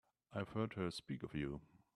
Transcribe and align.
I've 0.33 0.49
heard 0.49 0.73
her 0.73 0.89
speak 0.89 1.21
of 1.21 1.35
you. 1.35 1.61